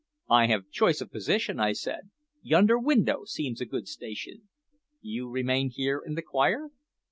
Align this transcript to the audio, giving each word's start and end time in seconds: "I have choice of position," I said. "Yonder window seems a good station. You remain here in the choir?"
"I 0.31 0.47
have 0.47 0.71
choice 0.71 0.99
of 1.01 1.11
position," 1.11 1.59
I 1.59 1.73
said. 1.73 2.09
"Yonder 2.41 2.79
window 2.79 3.23
seems 3.25 3.61
a 3.61 3.67
good 3.67 3.87
station. 3.87 4.49
You 4.99 5.29
remain 5.29 5.69
here 5.69 6.01
in 6.03 6.15
the 6.15 6.23
choir?" 6.23 6.69